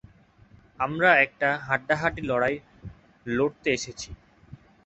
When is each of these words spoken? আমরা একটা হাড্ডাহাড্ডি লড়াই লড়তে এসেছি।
আমরা 0.79 1.09
একটা 1.25 1.49
হাড্ডাহাড্ডি 1.67 2.23
লড়াই 2.29 2.55
লড়তে 3.25 3.69
এসেছি। 3.73 4.09